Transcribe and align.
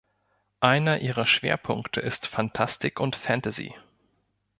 Einer 0.61 0.97
ihrer 1.01 1.27
Schwerpunkte 1.27 1.99
ist 1.99 2.25
Phantastik 2.25 2.99
und 2.99 3.15
Fantasy. 3.15 3.75